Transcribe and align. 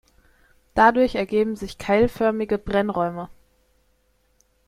Dadurch 0.73 1.13
ergeben 1.13 1.55
sich 1.55 1.77
keilförmige 1.77 2.57
Brennräume. 2.57 3.29